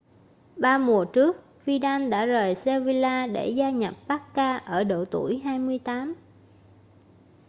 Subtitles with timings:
[0.57, 6.15] ba mùa trước vidal đã rời sevilla để gia nhập barca ở độ tuổi 28